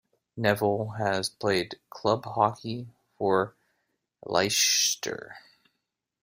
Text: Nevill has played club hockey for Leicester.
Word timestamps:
Nevill 0.35 0.95
has 0.97 1.29
played 1.29 1.79
club 1.91 2.25
hockey 2.25 2.87
for 3.19 3.53
Leicester. 4.25 5.37